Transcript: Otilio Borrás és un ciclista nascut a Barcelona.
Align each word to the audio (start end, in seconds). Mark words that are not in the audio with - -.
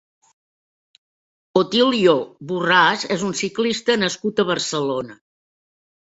Otilio 1.61 2.15
Borrás 2.53 3.05
és 3.17 3.27
un 3.29 3.37
ciclista 3.43 3.99
nascut 4.07 4.43
a 4.43 4.49
Barcelona. 4.55 5.21